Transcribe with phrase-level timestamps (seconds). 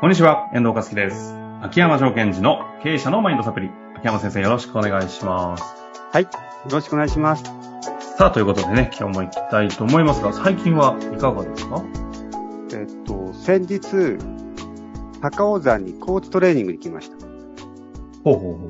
[0.00, 1.34] こんにちは、遠藤和樹です。
[1.60, 3.70] 秋山証券時の経営者のマインドサプリ。
[3.96, 5.62] 秋山先生、よろしくお願いします。
[6.10, 6.22] はい。
[6.22, 6.30] よ
[6.70, 7.44] ろしくお願いします。
[8.16, 11.84] さあ、ということでね、今日も行きたいと思いますが、最近はいかがですか？
[12.72, 14.16] えっと、先日、
[15.20, 17.18] 高尾山にコーチトレーニングに来ました。
[18.24, 18.68] ほうほうほ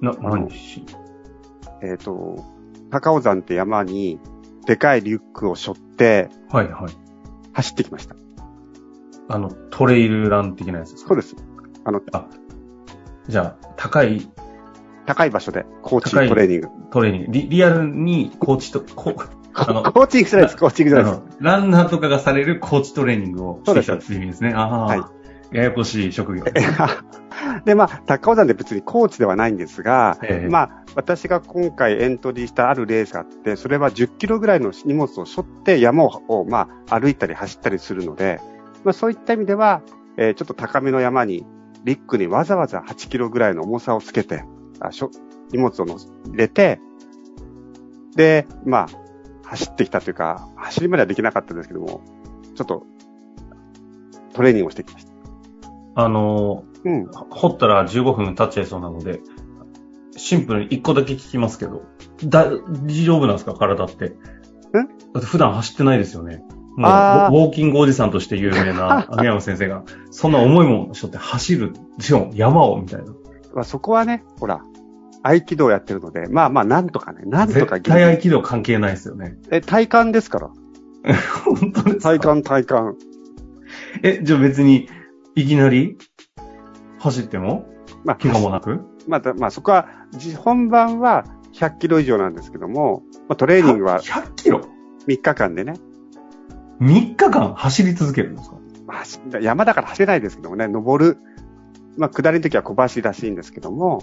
[0.00, 0.04] う。
[0.04, 0.86] な、何し、
[1.82, 2.44] えっと、
[2.90, 4.20] 高尾山って山に、
[4.64, 6.92] でかいリュックを背負って、はいはい。
[7.52, 8.14] 走ってきました。
[9.30, 11.08] あの、トレイルラン的なやつですか？
[11.08, 11.36] そうです。
[11.84, 12.00] あの、
[13.28, 14.28] じゃあ、高い
[15.06, 16.68] 高い場所で、コーチトレーニング。
[16.90, 19.14] トレーニング、リリアルにコーチと、こ
[19.54, 21.22] あのコーチングじゃないです、コーチングじゃないです。
[21.40, 24.52] ランナーとかがされるコーチトレーニングをしてきたっていう意味ですね。
[24.54, 25.02] ああ、はい
[25.52, 26.44] ややこしい職業。
[27.64, 38.40] で、まあ、高尾山で別にコーチではないんですが、ええまあ、私が今回エントリーしたあるレースがあって、それは10キロぐらいの荷物を背負って山を、まあ、歩いたり走ったりするので、
[38.84, 39.82] まあ、そういった意味では、
[40.16, 41.46] えーちょっと高めの山に、
[41.84, 44.44] リュックにわざわざ8キロぐらいの重さをつけて、
[44.80, 45.10] あしょ
[45.52, 46.80] 荷物をの入れて、
[48.16, 48.88] で、まあ、
[49.44, 52.02] 走ってきたというか、走りまではできなかったんですけども、
[52.54, 52.86] ちょっと、
[54.34, 55.12] トレーニングをしてきました。
[56.02, 57.06] あの、うん。
[57.06, 59.20] 掘ったら15分経っちゃいそうなので、
[60.16, 61.82] シンプルに1個だけ聞きますけど、
[62.24, 62.50] 大
[63.04, 63.54] 丈夫なんですか？
[63.54, 64.10] 体って。
[64.10, 64.82] だ
[65.18, 66.44] って普段走ってないですよね。
[66.76, 73.06] もう、ウォーキングおじさんとして有名な 秋山先生が、そんな重いものを背負って走る、しかも山をみたいな。
[73.54, 74.60] まあ、そこはね、ほら、
[75.22, 79.36] 合気道やってるので、まあまあ、なんとかね、なんとか絶対合気道関係ないですよね。
[79.50, 80.50] え、体感ですから。
[81.44, 82.02] 本当ですか？
[82.02, 82.94] 体感、体感。
[84.02, 84.88] え、じゃあ別に、
[85.34, 85.96] いきなり
[86.98, 87.66] 走っても
[88.04, 88.80] まあ、怪我もなく？
[89.08, 91.24] また、まあ、そこは、じ本番は
[91.54, 94.60] 100キロ以上なんですけども、まあ、トレーニングは100キロ
[95.06, 95.74] ？3日間でね、
[96.80, 98.56] ?3 日間走り続けるんですか？
[98.86, 101.18] まあ走山だから走れないですけどもね、登る、
[101.96, 104.02] まあ、下りの時は小走りらしいんですけども、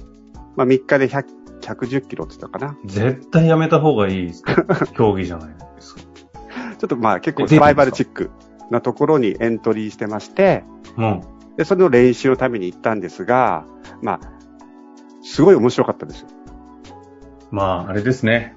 [0.56, 1.26] まあ、3日で100
[1.62, 2.78] 110キロって言ったかな。
[2.86, 4.44] 絶対やめた方がいいです
[4.96, 6.02] 競技じゃないですか。
[6.78, 8.30] ちょっとまあ、結構サバイバルチック
[8.70, 10.64] なところにエントリーしてまして、
[10.98, 11.22] うん。
[11.58, 13.66] で、それの練習のために行ったんですが、
[14.04, 14.20] まあ、
[15.24, 16.28] すごい面白かったですよ。
[17.50, 18.56] まあ、あれですね。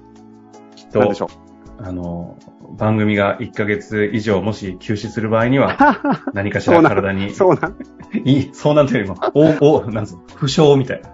[0.75, 1.27] きっとなんでし、ょ
[1.79, 2.37] あの、
[2.77, 5.77] 番組が1ヶ月以上もし休止する場合には、
[6.27, 6.31] う。
[6.33, 7.75] 何かしら体に、そうなん。
[8.25, 11.11] いい、そうなんていうよりも、お、お、なんつうの、負傷みたいな、い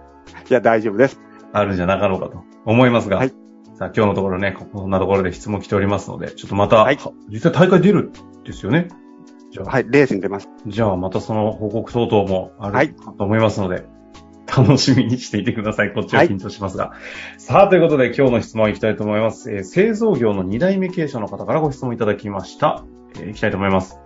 [0.50, 1.19] や、大丈夫です。
[1.53, 3.34] あるんじゃなかろうかと思いますが、はい
[3.78, 6.97] さあ、今日のところね、こんなところで質問来ておりますので、ちょっとまた、はい
[7.29, 8.12] 実際大会出るん
[8.44, 8.88] ですよね？
[9.51, 10.50] じゃあ、はい、レースに出ます。
[10.66, 13.85] じゃあまたその報告等々もあはいるかと思いますので、
[14.57, 15.94] 楽しみにしていてください。
[15.94, 16.94] こっちは緊張しますが。
[17.38, 19.51] さあ、ということで今日の質問いきたいと思います。
[19.51, 22.84] えー製造業の2代目経営者の方からご質問いただきました。
[23.16, 24.00] えーいきたいと思います。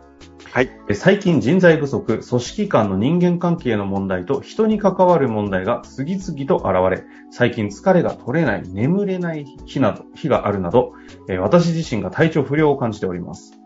[0.51, 0.69] はい。
[0.89, 10.93] えー最近人材不足、組織間の人間関係の問題と人に関わる問題が次々と現れ、最近疲れが取れない、眠れない日など、日があるなど、
[11.29, 13.53] えー私自身が体調不良を感じております。
[13.55, 13.61] うん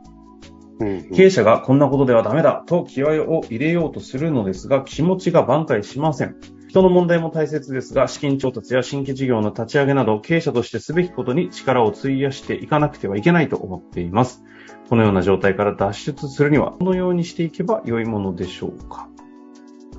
[0.87, 6.35] うん経営者がこんなことではダメだと気合を入れようとするのですが、気持ちが挽回しません。
[6.75, 14.43] 人の問題も大切ですが、資金調達や新規事業の立ち上げなど、経営者としてすべきことに力を費やしていかなくてはいけないと思っています。
[14.89, 19.07] このような状態から脱出するには、どのようにしていけば良いものでしょうか？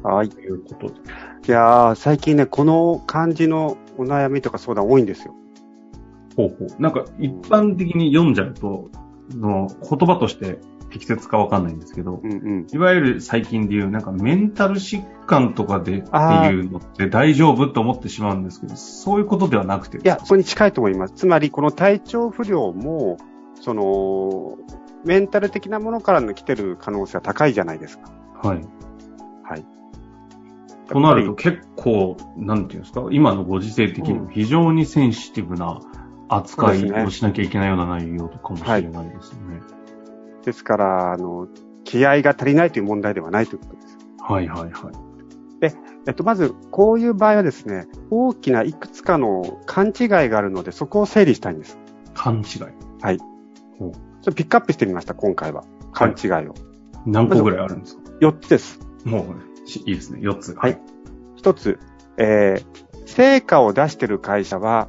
[0.02, 0.28] はい。
[0.28, 0.94] ということで。
[1.48, 5.34] いやー、最近ね、この感じのお悩みとか相談多いんですよ。
[6.36, 6.82] ほうほう。
[6.82, 8.90] なんか、一般的に読んじゃうと、
[9.30, 10.58] の言葉として
[10.90, 12.66] 適切かわかんないんですけど、うんうん。
[12.72, 19.98] いわゆる最近で言う、なんかメンタル疾患とかでっていうのって大丈夫と思ってしまうんですけど、そういうことではなくて。
[19.98, 21.14] いや、それに近いと思います。
[21.14, 23.18] つまり、この体調不良も、
[23.60, 24.56] その、
[25.04, 28.10] メンタル的なものからの来てる可能性は高いじゃないですか。
[28.42, 28.60] はい。
[29.42, 29.64] はい。
[30.88, 35.80] となると結構、なんていうんですか、今のご時世的にも非常にセンシティブな
[36.28, 39.60] 扱いをしなきゃいけないような内容かもしれないですよね。
[39.60, 39.95] ぱり
[40.46, 41.48] ですから、あの、
[41.84, 43.98] 気合が足りないという問題ではないということです。
[44.18, 45.06] はいはいはい。
[46.08, 51.78] えっと、まず、こういう場合はですね、大きないくつかの勘違いがあるので、そこを整理したいんです。
[52.14, 52.62] 勘違い。
[53.02, 53.18] はい。
[53.78, 55.64] ほうちょっとピックアップしてみました、今回は。
[55.92, 56.54] 勘違いを。
[57.06, 58.78] 何個ぐらいあるんですか？4つです。
[59.04, 59.26] も
[59.64, 60.20] う、しいいですね。
[60.20, 60.54] 4つ。
[60.54, 60.80] はい。
[61.38, 61.80] 1つ、
[62.18, 64.88] えー、成果を出してる会社は、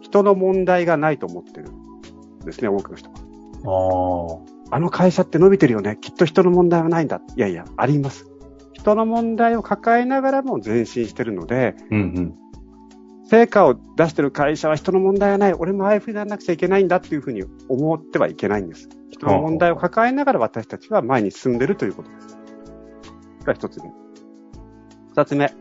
[0.00, 3.16] 人の問題がないと思ってるんですね、多くの人は。
[3.64, 4.55] ああ。
[4.70, 5.98] あの会社って伸びてるよね。
[6.00, 7.20] きっと人の問題はないんだ。
[7.36, 8.26] いやいや、あります。
[8.72, 12.34] 人の問題を抱えながらも前進してるので、うんうん。
[13.28, 15.52] 成果を出してる会社は人の問題はない。
[15.54, 18.88] 俺もああいうふうにならなくちゃいけないんだっていうふうに思ってはいけないんです。
[19.10, 22.36] 人の問題を抱えながら私たちは前に進んでるということです。
[23.46, 23.92] れは一つ目。
[25.10, 25.52] 二つ目。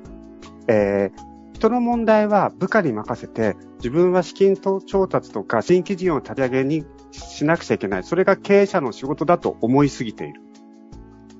[0.68, 6.86] えー、人の問題は部下に任せて、自分は資金調達とか新規事業の立ち上げに
[7.19, 8.03] しなくちゃいけない。
[8.03, 10.41] それが経営者の仕事だと思いすぎている。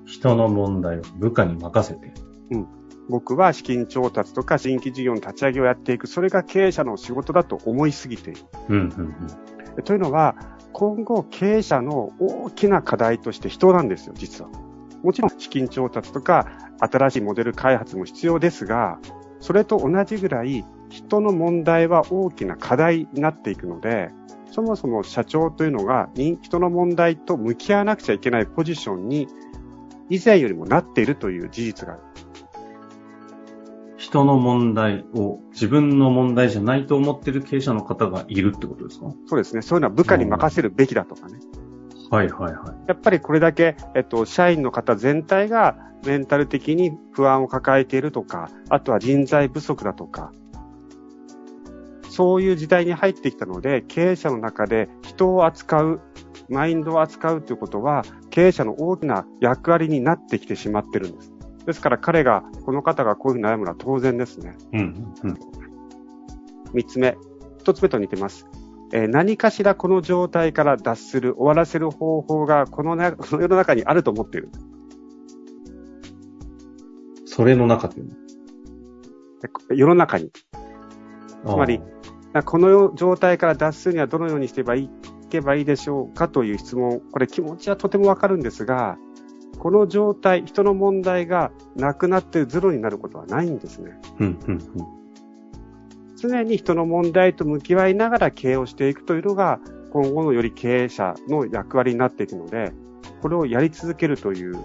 [0.04, 2.12] 人の問題を部下に任せて。
[2.50, 2.66] うん。
[3.08, 6.06] 僕は資金調達とか新規事業の立ち上げをやっていく。
[6.06, 8.40] それが経営者の仕事だと思いすぎている。
[8.68, 9.16] うんうん
[9.76, 10.34] うん、というのは、
[10.72, 14.50] 今後経営者の大きな課題として人なんですよ、実は。
[15.02, 16.48] もちろん資金調達とか
[16.80, 18.98] 新しいモデル開発も必要ですが、
[19.40, 24.10] それと同じぐらい人の問題は大きな課題になっていくので、
[24.50, 29.28] そもそも社長というのが人の問題と向き合わなくちゃいけないポジションに
[30.08, 32.02] 以前よりもなっているという事実がある。
[33.96, 39.06] 人の問題を自分の問題じゃないと思ってる経営者の方がいるってことですか？
[39.26, 39.62] そうですね。
[39.62, 41.38] そういうのは部下に任せるべきだとかね。
[42.10, 42.88] はいはいはい。
[42.88, 50.32] やっぱりこれだけ、えっと、社員の方全体がメンタル的に不安を抱えているとか、あとは人材不足だとか、
[52.16, 56.00] そういう時代に入ってきたので、経営者の中で人を扱う、
[56.48, 61.30] マインドを扱うということは、経営者の大きな役割になってきてしまってるんです。
[61.66, 64.56] ですから彼が、この方がこういうふうに悩むのは当然ですね。
[64.72, 65.38] うん、うん。
[66.72, 67.18] 三つ目。
[67.58, 68.46] 一つ目と似てます。
[68.94, 74.48] えー、何かしらこの状態から脱する、終わらせる方法がこのな この世の中にあると思っている。
[77.26, 78.14] それの中というの
[79.74, 80.30] 世の中に。
[81.44, 81.80] つまり、
[82.44, 84.90] この状態から脱するにはどのようにしてばいい
[85.28, 87.00] けばいいでしょうかという質問。
[87.12, 88.96] これ気持ちはとてもわかるんですが、
[89.58, 93.98] この状態、人の問題がなくなってゼロになることはないんですね。
[94.20, 94.60] うんうんうん、
[96.16, 99.60] 常に人の問題と向き合いながら経営をしていくというのが、
[99.90, 102.72] 今後のより経営者の役割になっていくので、
[103.22, 104.62] これをやり続けるというこ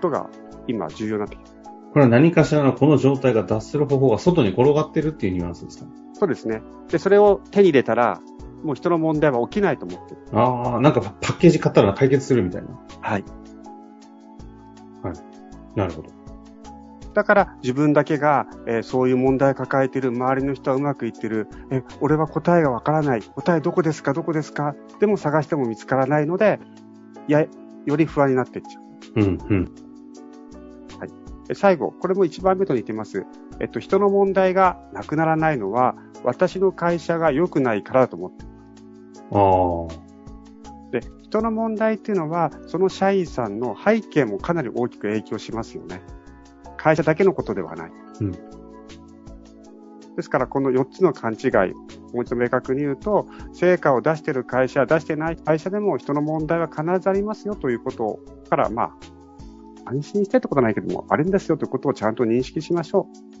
[0.00, 0.28] とが
[0.66, 1.51] 今重要になってきます。
[1.92, 5.86] これは何かしらのこの状態が脱する方法が外に転がってるっていうニュアンスですか？
[6.14, 6.62] そうですね。
[6.88, 8.20] で、それを手に入れたら、
[8.64, 10.20] もう人の問題は起きないと思ってる。
[10.32, 12.68] ああ、なんかパッケージ買ったら解決するみたいな。
[13.00, 13.24] はい。
[15.02, 15.14] はい。
[15.76, 16.08] なるほど。
[17.12, 26.58] だから自分だけが、えー、そういう問題を抱えている、周りの人はうまくいってる、え、俺は答えがわからない、答えどこですか、どこですか、でも探しても見つからないので、
[27.28, 27.44] いや、
[27.84, 29.20] より不安になっていっちゃう。
[29.20, 29.74] うん、うん。
[31.48, 31.54] はい。
[31.54, 33.26] 最後、これも一番目と似てます。
[33.60, 38.48] えっと、人の問題がなくならないのは、私の会社が良くないからだと思ってる。
[39.32, 40.90] ああ。
[40.92, 46.02] で、人の問題っていうのは、その社員さんの背景もかなり大きく影響しますよね。
[46.76, 47.92] 会社だけのことではない。
[48.20, 48.38] うん、で
[50.20, 51.50] すから、この4つの勘違い、
[52.12, 58.96] もう一度明確に言うと、成果を出している会社、出してない会社でも人の問題は必ずありますよということから、まあ、
[59.92, 63.32] 安心してってことはないけども、あるんですよということをちゃんと認識しましょう。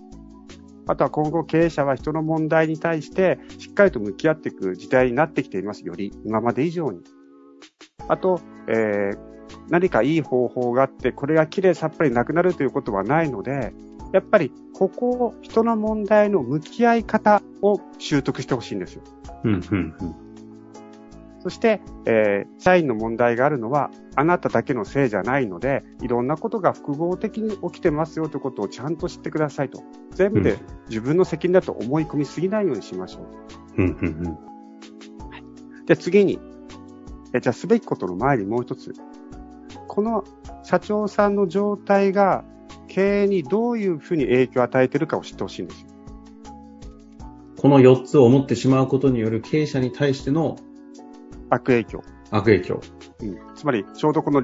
[0.86, 5.86] あとは今後経営者は人の問題に対してしっかりと向き合っていく時代になってきています。
[5.86, 7.00] より今まで以上に。
[8.08, 9.18] あと、えー、
[9.70, 13.72] 何かいい方法があって、これが綺麗さっぱりなくなるということはないので、
[14.12, 19.02] やっぱりここを人の問題の向き合い方を習得してほしいんですよ。
[19.44, 19.60] うんうん
[20.00, 20.31] うん
[21.42, 29.82] そして、えー、社員の問題があるのは、あなただけのせいじゃないので、いろんなことが複合的に起きてますよということをちゃんと知ってくださいと。
[30.12, 30.58] 全部で
[30.88, 33.26] 自分の責任だと思い込みすぎないようにしましょ
[33.76, 33.82] う。
[33.82, 34.10] うんうんう
[35.80, 35.84] ん。
[35.86, 36.38] で、次に、
[37.32, 38.94] えじゃあすべきことの前にもう一つ。
[39.88, 40.22] この
[40.62, 42.44] 社長さんの状態が
[42.86, 45.88] 経営にどういうふうに影響を与えているかを知ってほしいんですよ。
[47.58, 50.56] この4つを持ってしまうことによる経営者に対しての
[51.52, 52.02] 悪影響。
[52.30, 52.80] 悪影響。
[53.20, 53.38] うん。
[53.54, 54.42] つまり、ちょうどこの、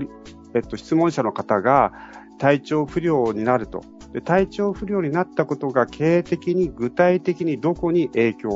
[0.54, 1.92] えっと、質問者の方が
[2.38, 3.82] 体調不良になると。
[4.12, 8.50] で、体調不良になったことが経営的に具体的にどこに影響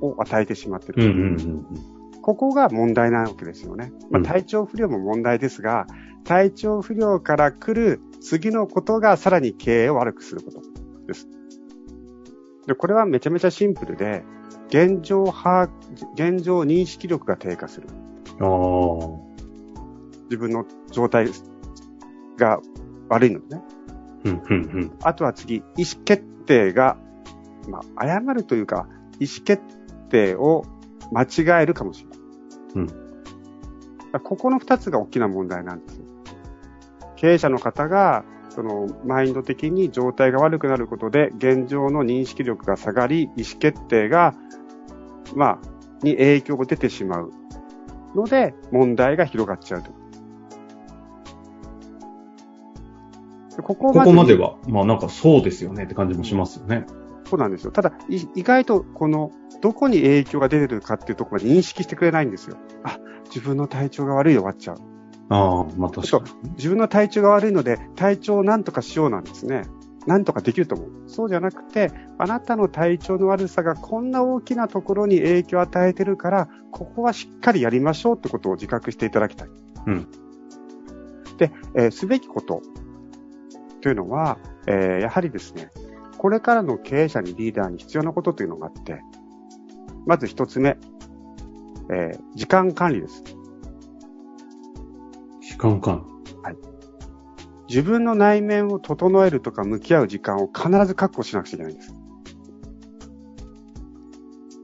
[0.00, 3.90] を与えてしまっているうんうんうんうんここが問題なわけですよね。
[4.10, 5.86] まあ、体調不良も問題ですが、
[6.24, 10.60] 体調不良から来る次のことがさらに経営を悪くすること
[11.06, 11.26] です。
[12.66, 14.24] で、これはめちゃめちゃシンプルで、
[14.68, 15.70] 現状把握、
[16.14, 17.88] 現状認識力が低下する。
[20.24, 21.28] 自分の状態
[22.36, 22.60] が
[23.08, 23.62] 悪いのでね。
[24.24, 24.56] うんうんう
[24.86, 26.96] ん、あとは次、意思決定が、
[27.68, 28.88] まあ、誤るというか、
[29.20, 29.62] 意思決
[30.10, 30.64] 定を
[31.12, 32.18] 間違えるかもしれない。
[32.74, 34.20] うん。
[34.22, 36.00] ここの二つが大きな問題なんです。
[37.16, 44.34] 経営者の方が、その、マインド的に状態が悪くなることで、現状の認識力が下がり、意思決定が、
[45.34, 45.58] まあ、
[46.02, 47.32] に影響が出てしまう
[48.14, 49.90] ので、問題が広がっちゃうと。
[53.62, 56.86] ここここまでは、まあなんかそうですよねって感じもしますよね。
[57.28, 57.72] そうなんですよ。
[57.72, 62.56] ただ、意外とこの、どこに影響が出てるかっていうところまで認識してくれないんですよ。
[62.84, 64.76] あ、自分の体調が悪いで終わっちゃう。
[65.30, 66.50] ああ、まあ確かに。
[66.52, 69.62] 自分の体調が悪いので、体調を何とかしようなんですね。
[70.08, 70.90] 何とかできると思う。
[71.06, 79.48] そうじゃなくて、あなたの体調の悪さがこんな大きなところに影響を与えてるから、ここはしっかりやりましょうってことを自覚していただきたい。
[79.86, 80.08] うん。
[81.36, 82.62] で、えー、すべきこと
[83.82, 85.70] というのは、えー、やはりですね、
[86.16, 89.02] これからの経営者にリーダーに必要なことというのがあって、
[90.06, 90.78] まず一つ目、
[91.90, 93.22] えー、時間管理です。
[95.42, 96.77] 時間管理はい。
[97.68, 101.94] 自分の内面を整えるとか向き合う時間を必ず確保しなくちゃいけないんです。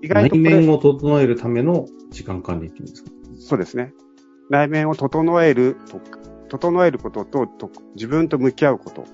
[0.02, 3.10] 意外と内面を整えるための時間管理っていうんですか？
[3.38, 3.92] そうですね。
[4.50, 6.18] 内面を整えるとか、
[6.48, 9.04] 整えることとと自分と向き合うこと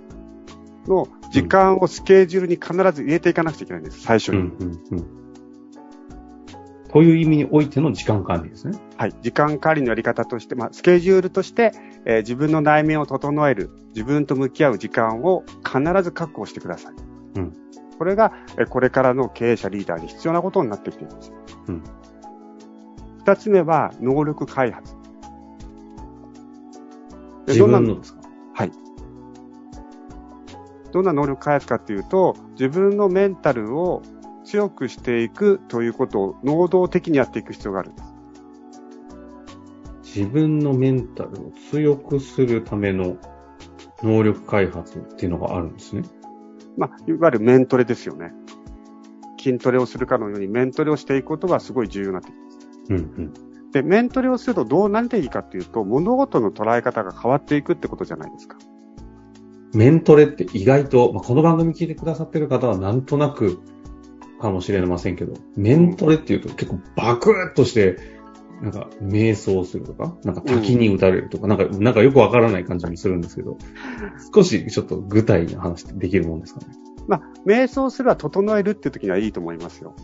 [0.86, 4.38] の時間をスケジュールに必ず入れていかなくちゃいけないんです、最初に。
[4.38, 5.19] うんうんうん
[6.92, 8.76] という意味においての時間管理ですね。
[8.96, 9.14] はい。
[9.22, 11.72] 時間管理のやり方として、まあ、スケジュールとして、
[12.04, 16.94] えー、自分の内面を整える、自分と向き合う時間を必ず確保してください。
[17.36, 17.52] うん。
[17.96, 21.32] これが、えー、これからの経営者リーダーに必要なことになってきています。
[21.68, 21.82] うん。
[23.18, 24.94] 二つ目は、能力開発。
[27.46, 28.20] 自分のですか？
[28.54, 28.72] はい。
[30.92, 34.02] どんな能力開発かっていうと、自分のメンタルを
[34.50, 38.10] 強くしていくということを能動的にやっていく必要があるんです。
[40.18, 43.16] 自分のメンタルを強くするための
[44.02, 46.02] 能力開発っていうのがあるんですね。
[46.76, 48.32] まあ、いわゆるメントレですよね。
[49.38, 52.68] 筋トレをするかのようにメントレをしていくことはすごい重要になってきます。
[52.88, 53.70] うんうん。
[53.70, 58.58] で、メントレをするとどうなっていいかっていうと、物事の捉え方が変わっていくってことじゃないですか。
[59.74, 63.60] メントレって意外と、まあ、この番組聞いてくださってる方はなんとなく
[64.40, 67.98] かもしれませんけど、メントレっていうと結構バクッとして、
[68.60, 73.56] なんか瞑想するとか、なんか滝に打たれるとか、うん、なんか、なんかよくわからない感じもするんですけど、
[74.34, 76.66] 少しちょっと具体な話ってできるもんですかね？
[77.08, 79.94] まあ、瞑想するは整えるっていう時にはいいと思いますよ。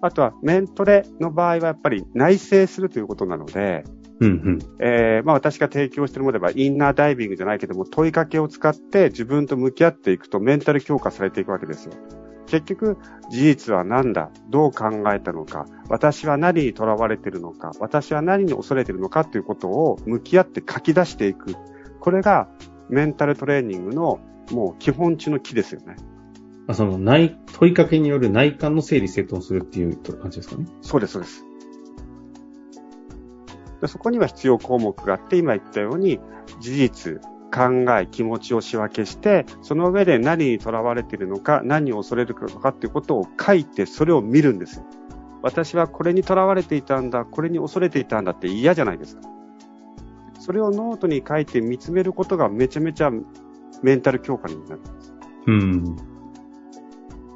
[0.00, 3.84] あとは、メントレの場合はやっぱり内省するということなので、
[4.20, 11.92] うんうんえー、まあ私が提供しているものでは、インナーダイビングじゃないけども、問いかけを使って自分と向き合っていくとメンタル強化されていくわけですよ。
[12.50, 12.98] 結局、
[13.30, 21.54] 事実は何だどう考えたのか私は何にとらわれているのか私は何に恐れているのかということを向き合って書き出していく。
[22.00, 22.48] これが
[22.88, 24.18] メンタルトレーニングの
[24.50, 25.94] もう基本中の木ですよね。
[26.66, 30.66] あその内、問いかけによる内観の整理整頓するっていう感じですかね。
[30.82, 31.44] そうです、そうです。
[33.80, 36.20] でそこには必要項目があって、今言ったように、
[36.60, 44.84] 事実、考え、気持ちを仕分けして、その上で何にとらわれているのか、何を恐れるのかっていうことを書いて、それを見るんですよ。
[45.42, 49.22] 私はこれにとらわれていたんだ、これに恐れていたんだって嫌じゃないですか。
[50.38, 53.10] それをノートに書いて見つめることがめちゃめちゃ
[53.82, 55.14] メンタル強化になるんです。
[55.46, 55.96] うん。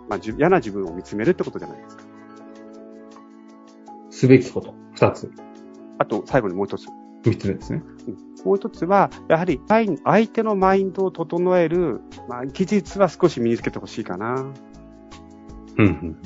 [0.09, 2.03] まあ、嫌な自分を見つめるってことじゃないですか。
[4.11, 5.31] すべきこと、二つ。
[5.99, 6.87] あと、最後にもう一つ。
[7.25, 7.83] 三つですね。
[8.45, 14.47] もう一つは、やはり相手のマインドを整える、まあ、技術は少し身につけてほしいかな。
[15.77, 16.17] うん、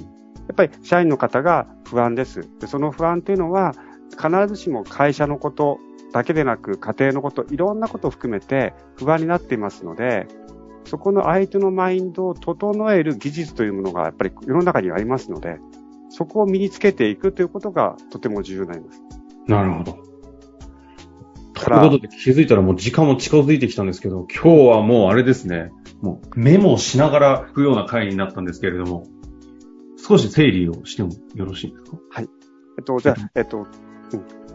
[0.49, 2.49] やっぱり社員の方が不安です。
[2.61, 3.73] でその不安というのは、
[4.11, 5.79] 必ずしも会社のこと
[6.13, 10.27] だけでなく、家庭のこと、いろんなことを含めて不安になっていますので、
[10.85, 15.59] そこの相手のマインドを整える技術というものがやっぱり世の中にはありますので、
[16.09, 19.03] そこを身につけていくということがとても重要になります。
[19.47, 20.08] なるほど。
[21.69, 25.71] ということで気づいたらもう時間も近づいてきたんですけど、今日はもうあれですね、
[26.01, 29.05] もうメモしながら吹くような回になったんですけれども、
[29.97, 31.99] 少し整理をしてもよろしいですか？
[32.11, 32.29] はい。
[32.79, 33.67] えっと、じゃあ、えっと、うん、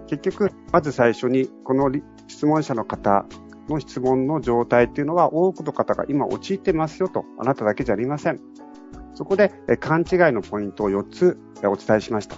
[0.08, 1.92] 結局、まず最初に、この
[2.28, 3.26] 質問者の方
[3.70, 8.40] の質問の状態っていうのは、多くの方が今陥ってますよと、あなただけじゃありません。
[9.14, 12.38] そこで、勘違いのポイントを4つお伝えしました。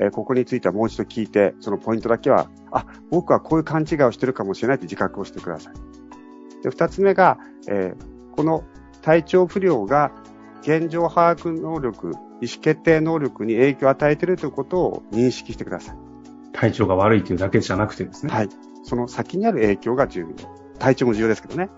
[0.00, 5.74] えここについてはもう一度聞いて、そのポイントだけは、あ、僕はこういう勘違いをしてるかもしれないと自覚をしてください。
[6.62, 7.38] で、二つ目が、
[7.68, 8.64] えー、この
[9.02, 10.12] 体調不良が
[10.62, 15.96] 現状把握能力、意思決定能力に影響を与えているということを認識してください。
[16.52, 18.32] 体調が悪いというだけじゃなくてですね。
[18.32, 18.48] はい。
[18.82, 20.28] その先にある影響が重要。
[20.78, 21.68] 体調も重要ですけどね。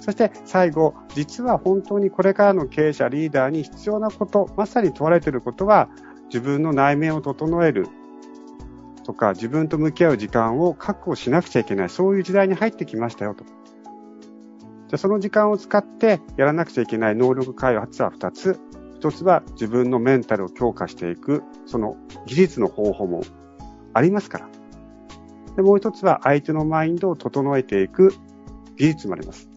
[0.00, 5.88] そして最後、実は本当にこれからの経営者、リーダーに必要なこと、まさに問われていることは、
[6.32, 7.88] 自分の内面を整える
[9.04, 13.44] とか、自分と向き合う時間を確保しなくちゃいけない、そういう時代に入ってきましたよと。
[13.44, 18.58] じゃその時間を使ってやらなくちゃいけない能力開発は2つ。
[19.00, 21.96] 1つは自分のメンタルを強化していく、その
[22.26, 23.22] 技術の方法も
[23.92, 24.48] ありますから。
[25.56, 28.14] でもう1つは相手のマインドを整えていく
[28.76, 29.50] 技術もあります。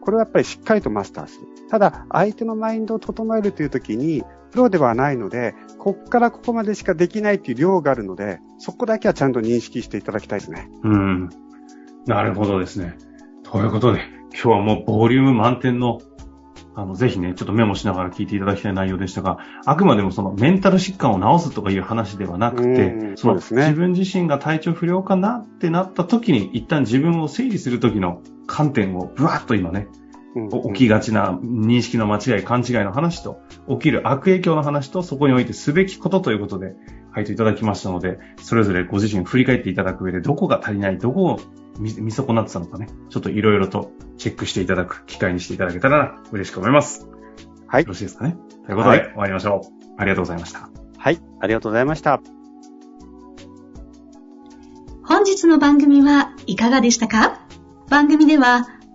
[0.00, 1.46] これはやっぱりしっかりとマスターする。
[1.68, 10.68] ただ、相手のマインドを整えるという時に、プロではないので、こっからここまでしかできないっていう量があるので、そこだけはちゃんと認識していただきたいですね。
[10.82, 11.28] うん。
[12.06, 12.96] なるほどですね。
[13.42, 14.00] ということで、
[14.32, 16.00] 今日はもうボリューム満点の、
[16.74, 29.88] あの、ぜひね、ちょっとメモしながら聞いていただきたい内容でしたが、あくまでもそのメンタル疾患を治すとかいう話ではなくて、その、自分自身が体調不良かなってなった時に、一旦自分を整理する時の観点をブワッと今ね、
[30.74, 36.76] 起きがちな認識の間違い、勘違いの話と、起きる悪影響の話と、そこにおいてすべきことということで、
[37.14, 41.40] 回答いただきましたので、それぞれご自身振り返っていただく上で、どこが足りない、どこを
[41.78, 47.08] 見見損なってたのかね、ちょっといろいろとチェックしていただく機会にしていただけたら嬉しく思います。
[47.66, 47.82] はい。
[47.82, 48.36] よろしいですかね。
[48.66, 49.94] ということで、終わりましょう。
[49.96, 50.68] ありがとうございました。
[50.98, 51.18] はい。
[51.40, 52.20] ありがとうございました。
[55.04, 57.40] 本日の番組はいかがでしたか？
[57.88, 58.66] 番組では、